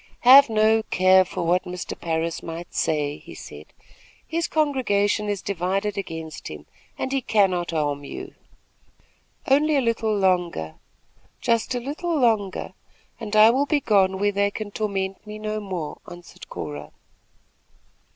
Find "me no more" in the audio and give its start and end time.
15.27-15.99